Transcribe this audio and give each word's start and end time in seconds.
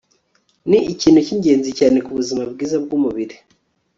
ni 0.69 0.79
ikintu 0.93 1.19
cyingenzi 1.25 1.69
cyane 1.79 1.97
ku 2.05 2.11
buzima 2.17 2.43
bwiza 2.51 2.75
bwumubiri 2.83 3.35